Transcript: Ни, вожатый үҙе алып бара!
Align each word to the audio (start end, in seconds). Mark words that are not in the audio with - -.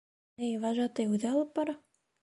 Ни, 0.43 0.47
вожатый 0.63 1.11
үҙе 1.13 1.31
алып 1.35 1.57
бара! 1.61 1.81